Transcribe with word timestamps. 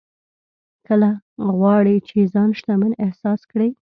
که 0.85 0.95
غواړې 1.59 1.95
چې 2.07 2.17
ځان 2.33 2.49
شتمن 2.57 2.91
احساس 3.05 3.41
کړې. 3.51 3.69